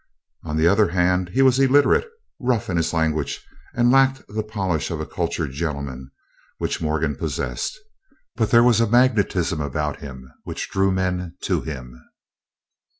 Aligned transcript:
On 0.43 0.57
the 0.57 0.67
other 0.67 0.87
hand, 0.87 1.29
he 1.29 1.43
was 1.43 1.59
illiterate, 1.59 2.09
rough 2.39 2.71
in 2.71 2.77
his 2.77 2.91
language, 2.91 3.45
and 3.75 3.91
lacked 3.91 4.23
the 4.27 4.41
polish 4.41 4.89
of 4.89 4.99
a 4.99 5.05
cultured 5.05 5.51
gentleman, 5.51 6.09
which 6.57 6.81
Morgan 6.81 7.15
possessed. 7.15 7.77
But 8.35 8.49
there 8.49 8.63
was 8.63 8.81
a 8.81 8.87
magnetism 8.89 9.61
about 9.61 9.99
him 9.99 10.31
which 10.43 10.71
drew 10.71 10.89
men 10.91 11.35
to 11.41 11.61
him. 11.61 12.01